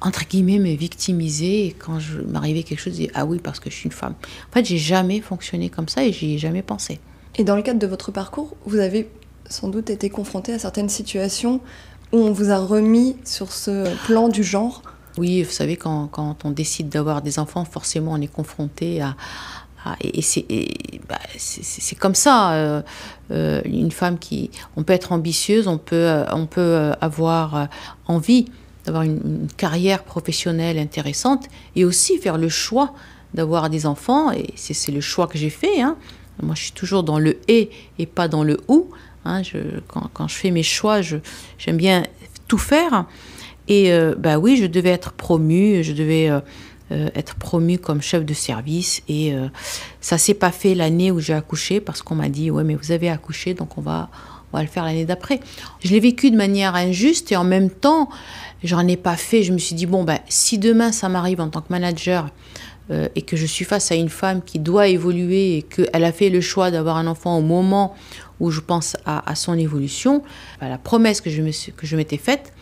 entre 0.00 0.26
guillemets 0.28 0.58
me 0.58 0.76
victimiser 0.76 1.66
et 1.66 1.72
quand 1.72 1.98
je 1.98 2.20
m'arrivait 2.20 2.62
quelque 2.62 2.78
chose, 2.78 2.92
je 2.92 2.98
disais 2.98 3.10
ah 3.14 3.24
oui 3.24 3.40
parce 3.42 3.58
que 3.58 3.70
je 3.70 3.74
suis 3.74 3.86
une 3.86 3.92
femme. 3.92 4.14
En 4.50 4.52
fait, 4.52 4.64
j'ai 4.64 4.76
jamais 4.76 5.20
fonctionné 5.20 5.70
comme 5.70 5.88
ça 5.88 6.04
et 6.04 6.12
j'y 6.12 6.34
ai 6.34 6.38
jamais 6.38 6.62
pensé. 6.62 7.00
Et 7.36 7.44
dans 7.44 7.56
le 7.56 7.62
cadre 7.62 7.80
de 7.80 7.86
votre 7.86 8.12
parcours, 8.12 8.54
vous 8.66 8.76
avez 8.76 9.10
sans 9.48 9.68
doute 9.68 9.90
été 9.90 10.10
confronté 10.10 10.52
à 10.52 10.58
certaines 10.58 10.90
situations 10.90 11.60
où 12.12 12.18
on 12.18 12.30
vous 12.30 12.50
a 12.50 12.58
remis 12.58 13.16
sur 13.24 13.50
ce 13.50 13.92
plan 14.06 14.28
du 14.28 14.44
genre? 14.44 14.82
Oui, 15.16 15.42
vous 15.42 15.50
savez, 15.50 15.76
quand, 15.76 16.06
quand 16.08 16.44
on 16.44 16.50
décide 16.50 16.90
d'avoir 16.90 17.22
des 17.22 17.38
enfants, 17.38 17.64
forcément, 17.64 18.12
on 18.12 18.20
est 18.20 18.32
confronté 18.32 19.00
à, 19.00 19.16
ah, 19.88 19.96
et, 20.02 21.00
bah, 21.08 21.18
c'est 21.38 21.94
comme 21.94 22.14
ça. 22.14 22.52
Euh, 22.52 22.82
euh, 23.30 23.62
une 23.64 23.90
femme 23.90 24.18
qui. 24.18 24.50
On 24.76 24.82
peut 24.82 24.92
être 24.92 25.12
ambitieuse, 25.12 25.66
on 25.66 25.78
peut, 25.78 25.96
euh, 25.96 26.24
on 26.32 26.46
peut 26.46 26.92
avoir 27.00 27.68
envie 28.06 28.46
d'avoir 28.84 29.04
une, 29.04 29.48
carrière 29.56 30.02
professionnelle 30.02 30.78
intéressante 30.78 31.46
et 31.74 31.84
aussi 31.84 32.18
faire 32.18 32.36
le 32.36 32.50
choix 32.50 32.92
d'avoir 33.32 33.70
des 33.70 33.86
enfants. 33.86 34.30
Et 34.32 34.48
c'est 34.56 34.92
le 34.92 35.00
choix 35.00 35.26
que 35.26 35.38
j'ai 35.38 35.50
fait. 35.50 35.80
Hein. 35.80 35.96
Moi, 36.42 36.54
je 36.54 36.64
suis 36.64 36.72
toujours 36.72 37.02
dans 37.02 37.18
le 37.18 37.38
et 37.48 37.70
et 37.98 38.06
pas 38.06 38.28
dans 38.28 38.44
le 38.44 38.58
ou. 38.68 38.90
Hein. 39.24 39.40
Quand, 39.86 40.10
quand, 40.12 40.28
je 40.28 40.34
fais 40.34 40.50
mes 40.50 40.62
choix, 40.62 41.00
j'aime 41.00 41.76
bien 41.76 42.02
tout 42.46 42.58
faire. 42.58 43.06
Et 43.68 43.90
bah 44.18 44.38
oui, 44.38 44.56
je 44.56 44.66
devais 44.66 44.90
être 44.90 45.12
promue, 45.12 45.82
je 45.82 45.92
devais 45.92 46.30
euh, 46.90 47.10
être 47.14 47.34
promue 47.34 47.78
comme 47.78 48.00
chef 48.00 48.24
de 48.24 48.34
service. 48.34 49.02
Et 49.08 49.34
euh, 49.34 49.48
ça 50.00 50.16
s'est 50.16 50.34
pas 50.34 50.50
fait 50.50 50.74
l'année 50.74 51.10
où 51.10 51.20
j'ai 51.20 51.34
accouché 51.34 51.80
parce 51.80 52.02
qu'on 52.02 52.14
m'a 52.14 52.28
dit 52.28 52.50
ouais 52.50 52.64
mais 52.64 52.74
vous 52.74 52.92
avez 52.92 53.10
accouché 53.10 53.54
donc 53.54 53.76
on 53.76 53.82
va 53.82 54.08
on 54.52 54.56
va 54.56 54.62
le 54.62 54.68
faire 54.68 54.84
l'année 54.84 55.04
d'après. 55.04 55.40
Je 55.80 55.90
l'ai 55.90 56.00
vécu 56.00 56.30
de 56.30 56.36
manière 56.36 56.74
injuste 56.74 57.30
et 57.32 57.36
en 57.36 57.44
même 57.44 57.68
temps 57.68 58.08
j'en 58.64 58.86
ai 58.88 58.96
pas 58.96 59.16
fait. 59.16 59.42
Je 59.42 59.52
me 59.52 59.58
suis 59.58 59.74
dit 59.74 59.84
bon 59.86 60.04
ben 60.04 60.18
si 60.28 60.56
demain 60.58 60.92
ça 60.92 61.08
m'arrive 61.10 61.40
en 61.40 61.48
tant 61.48 61.60
que 61.60 61.70
manager 61.70 62.30
euh, 62.90 63.08
et 63.14 63.20
que 63.20 63.36
je 63.36 63.44
suis 63.44 63.66
face 63.66 63.92
à 63.92 63.94
une 63.94 64.08
femme 64.08 64.40
qui 64.40 64.58
doit 64.58 64.88
évoluer 64.88 65.58
et 65.58 65.62
qu'elle 65.62 66.04
a 66.04 66.12
fait 66.12 66.30
le 66.30 66.40
choix 66.40 66.70
d'avoir 66.70 66.96
un 66.96 67.06
enfant 67.06 67.36
au 67.36 67.42
moment 67.42 67.94
où 68.40 68.50
je 68.50 68.60
pense 68.60 68.96
à, 69.04 69.34
son 69.34 69.58
évolution, 69.58 70.22
ben, 70.60 70.68
la 70.68 70.78
promesse 70.78 71.20
que 71.20 71.28
je 71.28 71.96
m'étais 71.96 72.16
faite, 72.16 72.52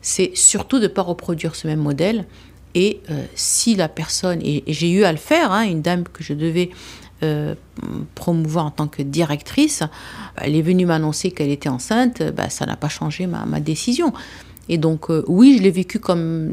c'est 0.00 0.36
surtout 0.36 0.78
de 0.78 0.84
ne 0.84 0.88
pas 0.88 1.02
reproduire 1.02 1.56
ce 1.56 1.66
même 1.66 1.80
modèle 1.80 2.24
Et 2.74 3.00
si 3.34 3.76
la 3.76 3.88
personne, 3.88 4.40
et, 4.42 4.64
j'ai 4.66 4.90
eu 4.90 5.04
à 5.04 5.12
le 5.12 5.18
faire, 5.18 5.52
hein, 5.52 5.62
une 5.62 5.80
dame 5.82 6.04
que 6.04 6.24
je 6.24 6.34
devais 6.34 6.70
promouvoir 8.14 8.66
en 8.66 8.70
tant 8.70 8.88
que 8.88 9.02
directrice, 9.02 9.82
elle 10.36 10.56
est 10.56 10.62
venue 10.62 10.84
m'annoncer 10.84 11.30
qu'elle 11.30 11.50
était 11.50 11.68
enceinte, 11.68 12.22
bah, 12.36 12.50
ça 12.50 12.66
n'a 12.66 12.76
pas 12.76 12.88
changé 12.88 13.26
ma, 13.26 13.46
ma, 13.46 13.60
décision. 13.60 14.12
Et 14.68 14.76
donc, 14.76 15.06
oui, 15.28 15.56
je 15.56 15.62
l'ai 15.62 15.70
vécu 15.70 15.98
comme, 16.00 16.52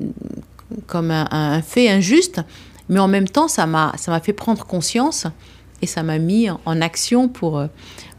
comme 0.87 1.11
un, 1.11 1.61
fait 1.61 1.89
injuste, 1.89 2.41
mais 2.89 2.99
en 2.99 3.07
même 3.07 3.27
temps, 3.27 3.47
ça 3.47 3.65
m'a 3.65 4.19
fait 4.23 4.33
prendre 4.33 4.65
conscience 4.65 5.27
et 5.81 5.87
ça 5.87 6.03
m'a 6.03 6.19
mis 6.19 6.49
en 6.49 6.81
action 6.81 7.27
pour, 7.27 7.63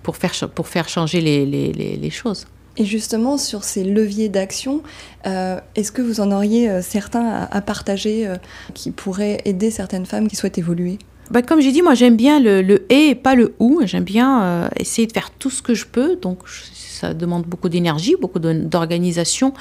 pour, 0.03 0.17
faire, 0.17 0.33
pour 0.55 0.69
faire 0.69 0.89
changer 0.89 1.21
les, 1.21 1.47
les, 1.47 1.73
les, 1.73 2.11
choses. 2.11 2.47
Et 2.77 2.85
justement, 2.85 3.37
sur 3.37 3.65
ces 3.65 3.85
leviers 3.85 4.29
d'action, 4.29 4.83
euh, 5.27 5.61
est-ce 5.77 5.93
que 5.93 6.01
vous 6.01 6.21
en 6.21 6.31
auriez 6.33 6.71
euh, 6.71 6.81
certains 6.83 7.49
à, 7.51 7.61
partager 7.61 8.27
euh, 8.27 8.37
qui 8.75 8.91
pourraient 8.91 9.43
aider 9.45 9.71
certaines 9.71 10.07
femmes 10.07 10.29
qui 10.29 10.37
souhaitent 10.37 10.59
évoluer? 10.59 10.99
Bah, 11.31 11.43
comme 11.43 11.61
j'ai 11.61 11.73
dit, 11.73 11.83
moi 11.83 11.95
j'aime 11.95 12.17
bien 12.17 12.41
le, 12.41 12.63
le, 12.63 12.91
et 12.93 13.11
et 13.11 13.15
pas 13.15 13.35
le 13.35 13.55
ou. 13.59 13.81
J'aime 13.85 14.05
bien 14.05 14.69
essayer 14.77 15.07
de 15.07 15.13
faire 15.13 15.31
tout 15.31 15.51
ce 15.51 15.63
que 15.63 15.75
je 15.75 15.87
peux. 15.87 16.17
Donc 16.17 16.41
ça 16.49 17.15
demande 17.15 17.45
beaucoup 17.45 17.69
d'énergie, 17.69 18.17
beaucoup 18.21 18.39
d'organisation 18.39 19.55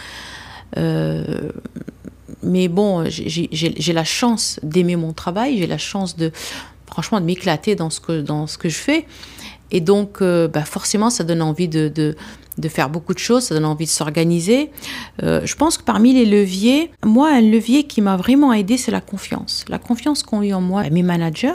mais 2.44 2.68
bon, 2.68 3.06
j'ai 3.08 3.94
la 3.94 4.04
chance 4.04 4.60
d'aimer 4.64 4.96
mon 4.96 5.14
travail, 5.14 5.58
j'ai 5.58 5.68
la 5.68 5.78
chance 5.78 6.16
de, 6.16 6.32
franchement, 6.88 7.20
de 7.20 7.26
m'éclater 7.26 7.76
dans, 7.76 7.90
dans 8.24 8.48
ce 8.48 8.58
que 8.58 8.70
je 8.70 8.78
fais. 8.78 9.06
Et 9.72 9.80
donc, 9.82 10.22
euh, 10.22 10.48
bah 10.48 10.64
forcément, 10.64 11.10
ça 11.10 11.24
donne 11.24 11.42
envie 11.42 11.68
de, 11.68 12.16
faire 12.68 12.90
beaucoup 12.90 13.14
de 13.14 13.20
choses, 13.20 13.44
ça 13.44 13.56
donne 13.56 13.66
envie 13.66 13.86
de 13.86 13.90
s'organiser. 13.90 14.70
Euh, 15.24 15.42
je 15.46 15.56
pense 15.56 15.78
que 15.78 15.84
parmi 15.84 16.14
les 16.14 16.26
leviers, 16.26 16.92
moi, 17.04 17.30
un 17.32 17.42
levier 17.42 17.84
qui 17.84 18.02
m'a 18.02 18.18
vraiment 18.18 18.54
aidé, 18.54 18.78
c'est 18.78 18.92
la 18.92 19.02
confiance. 19.02 19.66
La 19.70 19.80
confiance 19.80 20.24
qu'ont 20.24 20.42
eu 20.42 20.54
en 20.54 20.62
moi 20.62 20.90
mes 20.90 21.04
managers. 21.04 21.54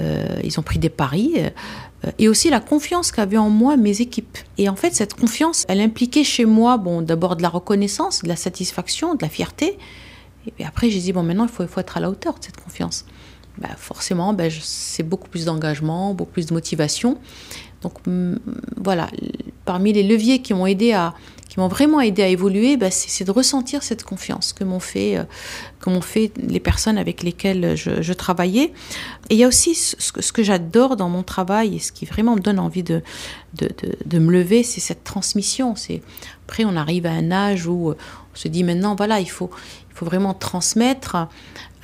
Euh, 0.00 0.26
ils 0.42 0.58
ont 0.58 0.62
pris 0.62 0.78
des 0.78 0.88
paris. 0.88 1.34
Et 2.18 2.28
aussi 2.28 2.50
la 2.50 2.58
confiance 2.58 3.12
qu'avaient 3.12 3.36
en 3.36 3.50
moi 3.50 3.76
mes 3.76 4.00
équipes. 4.00 4.38
Et 4.58 4.68
en 4.68 4.74
fait, 4.74 4.92
cette 4.92 5.14
confiance, 5.14 5.64
elle 5.68 5.80
impliquait 5.80 6.24
chez 6.24 6.44
moi, 6.44 6.76
bon, 6.76 7.00
d'abord 7.00 7.36
de 7.36 7.42
la 7.42 7.48
reconnaissance, 7.48 8.22
de 8.22 8.28
la 8.28 8.34
satisfaction, 8.34 9.14
de 9.14 9.22
la 9.22 9.28
fierté. 9.28 9.78
Et 10.58 10.64
après, 10.64 10.90
j'ai 10.90 10.98
dit, 10.98 11.12
bon, 11.12 11.22
maintenant, 11.22 11.46
il 11.46 11.68
faut 11.68 11.80
être 11.80 11.96
à 11.96 12.00
la 12.00 12.10
hauteur 12.10 12.34
de 12.40 12.44
cette 12.44 12.56
confiance. 12.56 13.04
Ben, 13.58 13.70
forcément, 13.76 14.32
ben, 14.32 14.50
c'est 14.62 15.02
beaucoup 15.02 15.28
plus 15.28 15.44
d'engagement, 15.44 16.14
beaucoup 16.14 16.32
plus 16.32 16.46
de 16.46 16.54
motivation. 16.54 17.18
Donc 17.82 17.94
voilà, 18.76 19.08
parmi 19.64 19.92
les 19.92 20.04
leviers 20.04 20.40
qui 20.40 20.54
m'ont 20.54 20.66
aidé 20.66 20.92
à, 20.92 21.14
qui 21.52 21.60
m'ont 21.60 21.68
vraiment 21.68 22.00
aidé 22.00 22.22
à 22.22 22.28
évoluer, 22.28 22.78
bah, 22.78 22.90
c'est 22.90 23.24
de 23.24 23.30
ressentir 23.30 23.82
cette 23.82 24.04
confiance 24.04 24.54
que 24.54 24.64
m'ont 24.64 24.80
fait, 24.80 25.18
euh, 25.18 26.00
fait 26.00 26.32
les 26.38 26.60
personnes 26.60 26.96
avec 26.96 27.22
lesquelles 27.22 27.76
je, 27.76 28.12
travaillais. 28.14 28.72
Et 29.28 29.34
il 29.34 29.36
y 29.36 29.44
a 29.44 29.48
aussi 29.48 29.74
ce, 29.74 30.12
que, 30.12 30.32
que 30.32 30.42
j'adore 30.42 30.96
dans 30.96 31.10
mon 31.10 31.22
travail 31.22 31.76
et 31.76 31.78
ce 31.78 31.92
qui 31.92 32.06
vraiment 32.06 32.36
me 32.36 32.40
donne 32.40 32.58
envie 32.58 32.82
de, 32.82 33.02
de, 33.52 33.68
de, 34.06 34.18
me 34.18 34.32
lever, 34.32 34.62
c'est 34.62 34.80
cette 34.80 35.04
transmission. 35.04 35.76
C'est 35.76 36.00
après 36.46 36.64
on 36.64 36.74
arrive 36.74 37.04
à 37.04 37.12
un 37.12 37.30
âge 37.30 37.66
où 37.66 37.90
on 37.90 37.94
se 38.32 38.48
dit 38.48 38.64
maintenant 38.64 38.94
voilà 38.94 39.20
il 39.20 39.28
faut 39.28 39.50
il 39.92 39.98
faut 39.98 40.06
vraiment 40.06 40.34
transmettre 40.34 41.28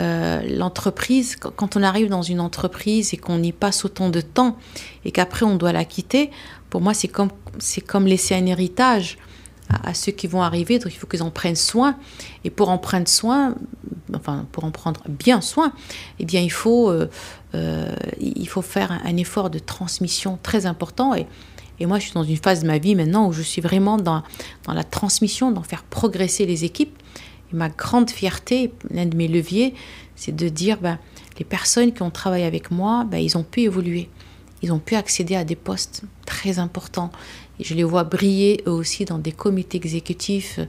euh, 0.00 0.42
l'entreprise. 0.48 1.36
Quand 1.36 1.76
on 1.76 1.82
arrive 1.82 2.08
dans 2.08 2.22
une 2.22 2.40
entreprise 2.40 3.12
et 3.12 3.16
qu'on 3.16 3.42
y 3.42 3.52
passe 3.52 3.84
autant 3.84 4.08
de 4.08 4.20
temps 4.20 4.56
et 5.04 5.12
qu'après 5.12 5.44
on 5.44 5.56
doit 5.56 5.72
la 5.72 5.84
quitter, 5.84 6.30
pour 6.70 6.80
moi 6.80 6.94
c'est 6.94 7.08
comme 7.08 7.30
c'est 7.58 7.80
comme 7.80 8.06
laisser 8.06 8.34
un 8.34 8.46
héritage 8.46 9.18
à, 9.68 9.92
ceux 9.94 10.12
qui 10.12 10.26
vont 10.26 10.42
arriver. 10.42 10.78
Donc 10.78 10.92
il 10.92 10.96
faut 10.96 11.06
qu'ils 11.06 11.22
en 11.22 11.30
prennent 11.30 11.56
soin. 11.56 11.96
Et 12.44 12.50
pour 12.50 12.70
en 12.70 12.78
prendre 12.78 13.08
soin, 13.08 13.54
enfin 14.14 14.46
pour 14.52 14.64
en 14.64 14.70
prendre 14.70 15.02
bien 15.08 15.40
soin, 15.40 15.72
eh 16.18 16.24
bien 16.24 16.40
il 16.40 16.52
faut, 16.52 16.90
euh, 16.90 17.08
euh, 17.54 17.94
il 18.18 18.48
faut 18.48 18.62
faire 18.62 18.92
un, 19.04 19.16
effort 19.16 19.50
de 19.50 19.58
transmission 19.58 20.38
très 20.42 20.64
important. 20.66 21.14
Et, 21.14 21.26
et 21.80 21.86
moi, 21.86 21.98
je 21.98 22.04
suis 22.04 22.14
dans 22.14 22.24
une 22.24 22.36
phase 22.36 22.62
de 22.62 22.66
ma 22.66 22.78
vie 22.78 22.94
maintenant 22.94 23.28
où 23.28 23.32
je 23.32 23.42
suis 23.42 23.60
vraiment 23.60 23.98
dans, 23.98 24.22
dans 24.64 24.72
la 24.72 24.84
transmission, 24.84 25.52
d'en 25.52 25.62
faire 25.62 25.84
progresser 25.84 26.46
les 26.46 26.64
équipes. 26.64 26.96
Ma 27.52 27.68
grande 27.68 28.10
fierté, 28.10 28.72
l'un 28.90 29.06
de 29.06 29.16
mes 29.16 29.28
leviers, 29.28 29.74
c'est 30.16 30.34
de 30.34 30.48
dire, 30.48 30.78
ben, 30.80 30.98
les 31.38 31.44
personnes 31.44 31.92
qui 31.92 32.02
ont 32.02 32.10
travaillé 32.10 32.44
avec 32.44 32.70
moi, 32.70 33.04
ben, 33.04 33.18
ils 33.18 33.36
ont 33.38 33.44
pu 33.44 33.62
évoluer. 33.62 34.08
Ils 34.62 34.72
ont 34.72 34.80
pu 34.80 34.96
accéder 34.96 35.36
à 35.36 35.44
des 35.44 35.56
postes 35.56 36.02
très 36.26 36.58
importants 36.58 37.12
je 37.60 37.74
les 37.74 37.84
vois 37.84 38.04
briller 38.04 38.62
eux 38.66 38.72
aussi 38.72 39.04
dans 39.04 39.18
des 39.18 39.32
comités 39.32 39.78
exécutifs. 39.78 40.60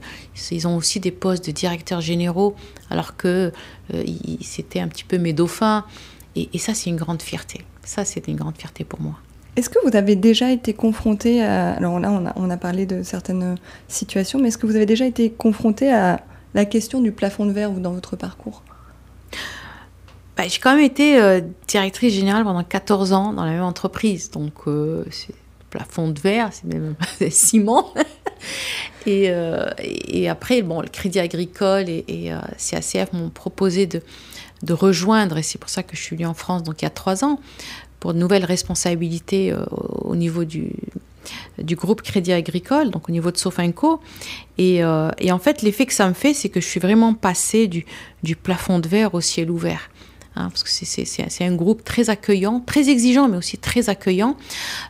Ils 0.50 0.66
ont 0.66 0.76
aussi 0.76 1.00
des 1.00 1.10
postes 1.10 1.46
de 1.46 1.52
directeurs 1.52 2.00
généraux, 2.00 2.54
alors 2.90 3.16
que 3.16 3.52
euh, 3.94 4.04
c'était 4.40 4.80
un 4.80 4.88
petit 4.88 5.04
peu 5.04 5.18
mes 5.18 5.32
dauphins. 5.32 5.84
Et, 6.36 6.58
ça, 6.58 6.74
c'est 6.74 6.90
une 6.90 6.96
grande 6.96 7.22
fierté. 7.22 7.64
Ça, 7.84 8.04
c'est 8.04 8.28
une 8.28 8.36
grande 8.36 8.56
fierté 8.56 8.84
pour 8.84 9.00
moi. 9.00 9.14
Est-ce 9.56 9.68
que 9.68 9.78
vous 9.84 9.96
avez 9.96 10.14
déjà 10.14 10.50
été 10.50 10.72
confronté 10.72 11.42
à... 11.42 11.72
Alors 11.72 11.98
là, 11.98 12.10
on 12.12 12.26
a, 12.26 12.32
on 12.36 12.50
a 12.50 12.56
parlé 12.56 12.86
de 12.86 13.02
certaines 13.02 13.56
situations, 13.88 14.38
mais 14.38 14.48
est-ce 14.48 14.58
que 14.58 14.66
vous 14.66 14.76
avez 14.76 14.86
déjà 14.86 15.06
été 15.06 15.30
confronté 15.30 15.92
à 15.92 16.24
la 16.54 16.64
question 16.64 17.00
du 17.00 17.12
plafond 17.12 17.46
de 17.46 17.52
verre 17.52 17.70
dans 17.70 17.92
votre 17.92 18.16
parcours 18.16 18.62
bah, 20.36 20.44
J'ai 20.48 20.58
quand 20.58 20.74
même 20.74 20.84
été 20.84 21.20
euh, 21.20 21.40
directrice 21.68 22.14
générale 22.14 22.44
pendant 22.44 22.64
14 22.64 23.12
ans 23.12 23.32
dans 23.32 23.44
la 23.44 23.52
même 23.52 23.62
entreprise. 23.62 24.30
Donc, 24.30 24.52
euh, 24.66 25.04
plafond 25.70 26.08
de 26.08 26.18
verre, 26.18 26.50
c'est 26.52 26.64
même 26.64 26.94
ciment. 27.30 27.92
Euh, 29.06 29.70
et, 29.78 30.28
après, 30.28 30.60
bon, 30.60 30.82
le 30.82 30.88
Crédit 30.88 31.20
Agricole 31.20 31.88
et, 31.88 32.32
CACF 32.58 33.12
m'ont 33.14 33.30
proposé 33.30 33.86
de, 33.86 34.02
rejoindre, 34.72 35.38
et 35.38 35.42
c'est 35.42 35.56
pour 35.56 35.70
ça 35.70 35.82
que 35.82 35.96
je 35.96 36.02
suis 36.02 36.16
venue 36.16 36.26
en 36.26 36.34
France, 36.34 36.62
donc 36.62 36.82
il 36.82 36.84
y 36.84 36.86
a 36.86 36.90
trois 36.90 37.24
ans, 37.24 37.40
pour 37.98 38.12
de 38.12 38.18
nouvelles 38.18 38.44
responsabilités 38.44 39.54
au 40.02 40.16
niveau 40.16 40.44
du, 40.44 40.74
du 41.58 41.76
groupe 41.76 42.02
Crédit 42.02 42.32
Agricole, 42.32 42.90
donc 42.90 43.08
au 43.08 43.12
niveau 43.12 43.30
de 43.30 43.36
Sofinco. 43.36 44.00
Et, 44.58 44.82
et 45.18 45.32
en 45.32 45.38
fait, 45.38 45.62
l'effet 45.62 45.86
que 45.86 45.94
ça 45.94 46.08
me 46.08 46.14
fait, 46.14 46.34
c'est 46.34 46.48
que 46.48 46.60
je 46.60 46.66
suis 46.66 46.80
vraiment 46.80 47.14
passée 47.14 47.68
du 47.68 48.36
plafond 48.36 48.78
de 48.78 48.88
verre 48.88 49.14
au 49.14 49.20
ciel 49.20 49.50
ouvert. 49.50 49.89
Hein, 50.36 50.48
parce 50.48 50.62
que 50.62 50.70
c'est 50.70 51.44
un 51.44 51.54
groupe 51.56 51.82
très 51.82 52.08
accueillant, 52.08 52.60
très 52.60 52.88
exigeant, 52.88 53.28
mais 53.28 53.36
aussi 53.36 53.58
très 53.58 53.88
accueillant, 53.88 54.36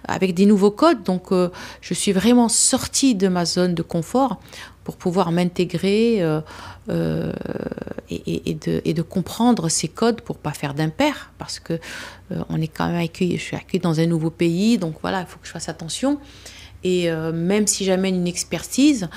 avec 0.06 0.34
des 0.34 0.44
nouveaux 0.44 0.70
codes. 0.70 1.02
Donc, 1.02 1.32
euh, 1.32 1.48
je 1.80 1.94
suis 1.94 2.12
vraiment 2.12 2.50
sortie 2.50 3.14
de 3.14 3.26
ma 3.26 3.46
zone 3.46 3.74
de 3.74 3.82
confort 3.82 4.38
pour 4.84 4.96
pouvoir 4.96 5.32
m'intégrer 5.32 6.18
euh, 6.20 6.42
euh, 6.90 7.32
et, 8.10 8.54
de, 8.54 9.02
comprendre 9.02 9.70
ces 9.70 9.88
codes 9.88 10.20
pour 10.20 10.36
pas 10.36 10.52
faire 10.52 10.74
d'impair, 10.74 11.32
parce 11.38 11.58
que 11.58 11.78
on 12.48 12.60
est 12.60 12.68
quand 12.68 12.88
même 12.88 13.02
accueilli, 13.02 13.38
je 13.38 13.42
suis 13.42 13.56
accueillie 13.56 13.80
dans 13.80 13.98
un 13.98 14.06
nouveau 14.06 14.30
pays, 14.30 14.78
donc 14.78 14.96
voilà, 15.00 15.20
il 15.20 15.26
faut 15.26 15.38
que 15.38 15.46
je 15.46 15.52
fasse 15.52 15.68
attention. 15.68 16.18
Et 16.82 17.10
même 17.10 17.66
si 17.66 17.84
j'amène 17.84 18.16
une 18.16 18.26
expertise, 18.26 19.08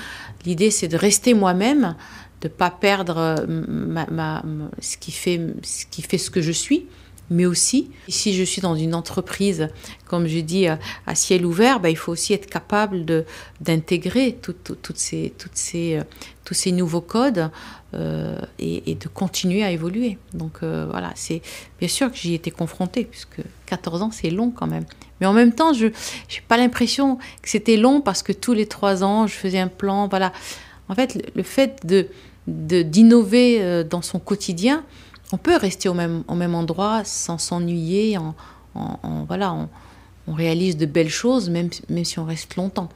l'idée 0.44 0.70
c'est 0.70 0.88
de 0.88 0.96
rester 0.96 1.32
moi-même, 1.32 1.96
de 2.44 2.48
pas 2.48 2.70
perdre 2.70 3.16
euh, 3.16 3.46
ma, 3.48 4.42
ce, 4.78 4.98
qui 4.98 5.10
fait, 5.10 5.40
ce 5.62 5.86
qui 5.86 6.02
fait 6.02 6.18
ce 6.18 6.30
que 6.30 6.42
je 6.42 6.52
suis, 6.52 6.86
mais 7.30 7.46
aussi, 7.46 7.90
si 8.06 8.34
je 8.34 8.44
suis 8.44 8.60
dans 8.60 8.76
une 8.76 8.94
entreprise, 8.94 9.70
comme 10.04 10.26
je 10.26 10.40
dis, 10.40 10.66
à, 10.66 10.78
ciel 11.14 11.46
ouvert, 11.46 11.80
ben, 11.80 11.88
il 11.88 11.96
faut 11.96 12.12
aussi 12.12 12.34
être 12.34 12.46
capable 12.46 13.24
d'intégrer 13.62 14.38
toutes 14.42 14.76
ces, 14.94 15.32
toutes 15.38 15.56
ces, 15.56 15.96
euh, 15.96 16.02
tous 16.44 16.52
ces 16.52 16.70
nouveaux 16.70 17.00
codes 17.00 17.50
euh, 17.94 18.38
et, 18.58 18.94
de 18.94 19.08
continuer 19.08 19.64
à 19.64 19.70
évoluer. 19.70 20.18
Donc 20.34 20.58
voilà, 20.60 21.12
c'est 21.14 21.40
bien 21.78 21.88
sûr 21.88 22.10
que 22.12 22.18
j'y 22.18 22.34
étais 22.34 22.50
confrontée, 22.50 23.06
puisque 23.06 23.40
14 23.64 24.02
ans, 24.02 24.10
c'est 24.12 24.28
long 24.28 24.50
quand 24.50 24.66
même. 24.66 24.84
Mais 25.20 25.26
en 25.26 25.32
même 25.32 25.54
temps, 25.54 25.72
je 25.72 25.86
n'ai 25.86 25.92
pas 26.46 26.58
l'impression 26.58 27.16
que 27.40 27.48
c'était 27.48 27.78
long 27.78 28.02
parce 28.02 28.22
que 28.22 28.32
tous 28.32 28.52
les 28.52 28.66
trois 28.66 29.02
ans, 29.02 29.26
je 29.26 29.34
faisais 29.34 29.60
un 29.60 29.68
plan. 29.68 30.08
Voilà. 30.08 30.30
En 30.90 30.94
fait, 30.94 31.30
le 31.34 31.42
fait 31.42 31.86
de 31.86 32.08
d'innover 32.46 33.62
euh, 33.62 33.84
dans 33.84 34.02
son 34.02 34.18
quotidien, 34.18 34.84
on 35.32 35.38
peut 35.38 35.56
rester 35.56 35.88
au 35.88 35.94
même, 35.94 36.24
au 36.28 36.34
même 36.34 36.54
endroit 36.54 37.04
sans 37.04 37.38
s'ennuyer. 37.38 38.18
En, 38.18 38.34
voilà, 39.26 39.54
on, 40.26 40.32
réalise 40.32 40.76
de 40.76 40.86
belles 40.86 41.10
choses, 41.10 41.50
même, 41.50 41.70
même 41.88 42.04
si 42.04 42.18
on 42.18 42.24
reste 42.24 42.56
longtemps. 42.56 42.88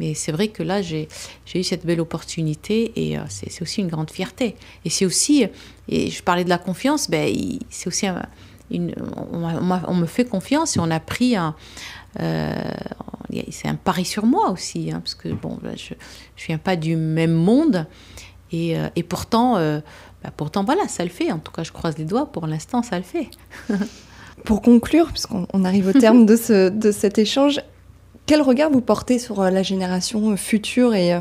Mais 0.00 0.14
c'est 0.14 0.30
vrai 0.30 0.48
que 0.48 0.62
là, 0.62 0.80
j'ai 0.80 1.08
eu 1.54 1.62
cette 1.64 1.84
belle 1.84 2.00
opportunité 2.00 2.92
et 2.94 3.18
euh, 3.18 3.22
c'est 3.28 3.62
aussi 3.62 3.80
une 3.80 3.88
grande 3.88 4.10
fierté. 4.10 4.56
Et 4.84 4.90
c'est 4.90 5.04
aussi, 5.04 5.46
et 5.88 6.10
je 6.10 6.22
parlais 6.22 6.44
de 6.44 6.48
la 6.48 6.58
confiance, 6.58 7.10
ben, 7.10 7.34
c'est 7.68 7.88
aussi 7.88 8.06
une, 8.70 8.94
on, 9.32 9.94
me 9.94 10.06
fait 10.06 10.24
confiance 10.24 10.76
et 10.76 10.80
on 10.80 10.90
a 10.90 11.00
pris 11.00 11.36
un. 11.36 11.54
Euh, 12.20 12.52
c'est 13.50 13.68
un 13.68 13.74
pari 13.74 14.04
sur 14.04 14.24
moi 14.24 14.50
aussi, 14.50 14.90
hein, 14.90 15.00
parce 15.00 15.14
que 15.14 15.28
bon, 15.28 15.58
ben, 15.62 15.76
je 15.76 15.94
ne 15.94 16.46
viens 16.46 16.58
pas 16.58 16.76
du 16.76 16.96
même 16.96 17.34
monde. 17.34 17.86
Et, 18.52 18.78
euh, 18.78 18.88
et 18.96 19.02
pourtant, 19.02 19.56
euh, 19.56 19.80
bah 20.22 20.30
pourtant, 20.36 20.64
voilà, 20.64 20.88
ça 20.88 21.04
le 21.04 21.10
fait. 21.10 21.30
En 21.32 21.38
tout 21.38 21.52
cas, 21.52 21.64
je 21.64 21.72
croise 21.72 21.98
les 21.98 22.04
doigts. 22.04 22.26
Pour 22.26 22.46
l'instant, 22.46 22.82
ça 22.82 22.96
le 22.96 23.04
fait. 23.04 23.30
pour 24.44 24.62
conclure, 24.62 25.08
puisqu'on 25.08 25.64
arrive 25.64 25.88
au 25.88 25.92
terme 25.92 26.26
de, 26.26 26.36
ce, 26.36 26.68
de 26.68 26.92
cet 26.92 27.18
échange, 27.18 27.60
quel 28.26 28.42
regard 28.42 28.70
vous 28.70 28.80
portez 28.80 29.18
sur 29.18 29.40
euh, 29.40 29.50
la 29.50 29.62
génération 29.62 30.36
future 30.36 30.94
et 30.94 31.18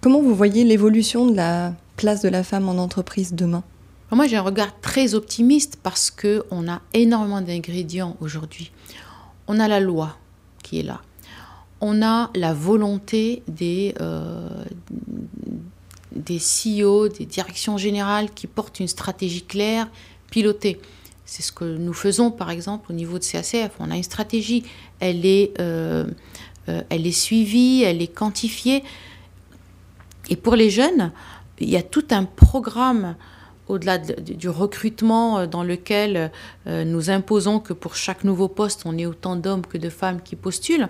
comment 0.00 0.22
vous 0.22 0.34
voyez 0.34 0.64
l'évolution 0.64 1.26
de 1.26 1.36
la 1.36 1.74
place 1.96 2.22
de 2.22 2.28
la 2.28 2.42
femme 2.42 2.68
en 2.68 2.82
entreprise 2.82 3.34
demain? 3.34 3.62
Moi, 4.12 4.26
j'ai 4.26 4.36
un 4.36 4.42
regard 4.42 4.80
très 4.80 5.14
optimiste 5.14 5.78
parce 5.82 6.10
que 6.10 6.44
on 6.50 6.68
a 6.68 6.80
énormément 6.94 7.40
d'ingrédients 7.40 8.16
aujourd'hui. 8.20 8.72
On 9.46 9.60
a 9.60 9.68
la 9.68 9.78
loi 9.78 10.16
qui 10.62 10.80
est 10.80 10.82
là. 10.82 11.00
On 11.80 12.02
a 12.02 12.30
la 12.34 12.52
volonté 12.52 13.42
des, 13.46 13.94
euh, 14.00 14.48
des 16.12 16.38
CEO, 16.38 17.08
des 17.08 17.26
directions 17.26 17.76
générales 17.76 18.30
qui 18.30 18.46
portent 18.46 18.80
une 18.80 18.88
stratégie 18.88 19.42
claire, 19.42 19.88
pilotée. 20.30 20.80
C'est 21.24 21.42
ce 21.42 21.52
que 21.52 21.64
nous 21.64 21.92
faisons, 21.92 22.30
par 22.30 22.50
exemple, 22.50 22.90
au 22.90 22.94
niveau 22.94 23.18
de 23.18 23.24
CACF. 23.24 23.70
On 23.78 23.90
a 23.90 23.96
une 23.96 24.02
stratégie. 24.02 24.64
Elle 24.98 25.24
est, 25.24 25.58
euh, 25.60 26.06
euh, 26.68 26.82
elle 26.88 27.06
est 27.06 27.12
suivie, 27.12 27.82
elle 27.84 28.02
est 28.02 28.12
quantifiée. 28.12 28.82
Et 30.28 30.36
pour 30.36 30.56
les 30.56 30.70
jeunes, 30.70 31.12
il 31.60 31.70
y 31.70 31.76
a 31.76 31.82
tout 31.82 32.04
un 32.10 32.24
programme 32.24 33.14
au-delà 33.70 33.98
du 33.98 34.48
recrutement 34.48 35.38
euh, 35.38 35.46
dans 35.46 35.62
lequel 35.62 36.30
euh, 36.66 36.84
nous 36.84 37.10
imposons 37.10 37.60
que 37.60 37.72
pour 37.72 37.96
chaque 37.96 38.24
nouveau 38.24 38.48
poste, 38.48 38.82
on 38.84 38.98
ait 38.98 39.06
autant 39.06 39.36
d'hommes 39.36 39.64
que 39.66 39.78
de 39.78 39.88
femmes 39.88 40.20
qui 40.22 40.36
postulent, 40.36 40.88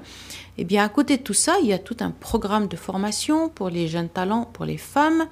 eh 0.58 0.64
bien, 0.64 0.84
à 0.84 0.88
côté 0.88 1.16
de 1.18 1.22
tout 1.22 1.34
ça, 1.34 1.56
il 1.62 1.68
y 1.68 1.72
a 1.72 1.78
tout 1.78 1.96
un 2.00 2.10
programme 2.10 2.66
de 2.68 2.76
formation 2.76 3.48
pour 3.48 3.70
les 3.70 3.88
jeunes 3.88 4.08
talents, 4.08 4.48
pour 4.52 4.64
les 4.64 4.78
femmes. 4.78 5.26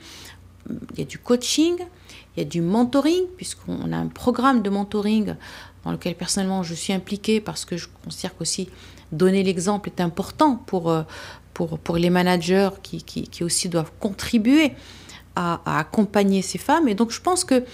Il 0.69 0.99
y 0.99 1.03
a 1.03 1.05
du 1.05 1.19
coaching, 1.19 1.77
il 2.37 2.41
y 2.41 2.43
a 2.43 2.49
du 2.49 2.61
mentoring, 2.61 3.25
puisqu'on 3.37 3.93
a 3.93 3.97
un 3.97 4.09
programme 4.09 4.63
de 4.63 4.71
mentoring 4.71 5.35
dans 5.85 5.93
lequel 5.93 6.15
personnellement 6.15 6.63
je 6.63 6.75
suis 6.75 6.93
impliquée 6.93 7.41
parce 7.41 7.65
que 7.65 7.77
je 7.77 7.89
considère 8.05 8.37
qu'aussi 8.37 8.69
donner 9.13 9.43
l'exemple 9.43 9.89
est 9.89 10.03
important 10.03 10.57
pour, 10.57 10.91
euh, 10.91 11.03
pour, 11.55 11.79
pour 11.79 11.97
les 11.97 12.11
managers 12.11 12.71
qui, 12.83 13.03
qui, 13.03 13.23
qui 13.23 13.45
aussi 13.45 13.69
doivent 13.69 13.93
contribuer 13.99 14.73
à, 15.39 15.79
accompagner 15.79 16.43
ces 16.43 16.59
femmes. 16.59 16.89
Et 16.89 16.95
donc 16.95 17.11
je 17.11 17.21
pense 17.21 17.45
que 17.45 17.65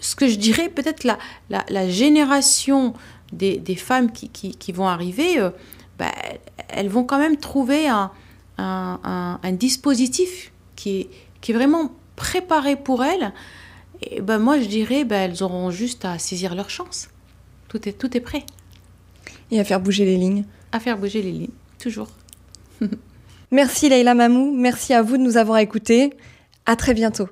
ce 0.00 0.14
que 0.14 0.28
je 0.28 0.36
dirais, 0.36 0.68
peut-être 0.68 1.04
la, 1.04 1.18
la, 1.48 1.88
génération 1.88 2.94
des, 3.32 3.58
des 3.58 3.76
femmes 3.76 4.12
qui, 4.12 4.28
qui, 4.28 4.72
vont 4.72 4.86
arriver, 4.86 5.38
euh, 5.40 5.50
bah, 5.98 6.12
elles 6.68 6.88
vont 6.88 7.04
quand 7.04 7.18
même 7.18 7.36
trouver 7.36 7.88
un, 7.88 8.10
un, 8.58 9.40
un, 9.42 9.52
dispositif 9.52 10.52
qui 10.76 11.00
est, 11.00 11.10
qui 11.40 11.52
est 11.52 11.54
vraiment 11.54 11.92
préparé 12.16 12.76
pour 12.76 13.04
elles. 13.04 13.32
Et 14.02 14.20
ben 14.20 14.38
moi, 14.38 14.60
je 14.60 14.66
dirais, 14.66 15.04
bah, 15.04 15.16
elles 15.16 15.42
auront 15.42 15.70
juste 15.70 16.04
à 16.04 16.18
saisir 16.18 16.54
leur 16.54 16.70
chance. 16.70 17.08
Tout 17.68 17.88
est, 17.88 17.92
tout 17.92 18.16
est 18.16 18.20
prêt. 18.20 18.44
Et 19.50 19.58
à 19.58 19.64
faire 19.64 19.80
bouger 19.80 20.04
les 20.04 20.16
lignes. 20.16 20.44
À 20.70 20.78
faire 20.78 20.96
bouger 20.96 21.22
les 21.22 21.32
lignes, 21.32 21.50
toujours. 21.78 22.08
merci 23.50 23.88
Leïla 23.88 24.14
Mamou, 24.14 24.54
merci 24.54 24.94
à 24.94 25.02
vous 25.02 25.16
de 25.16 25.22
nous 25.22 25.36
avoir 25.36 25.58
écoutés. 25.58 26.12
À 26.68 26.76
très 26.76 26.92
bientôt. 26.92 27.30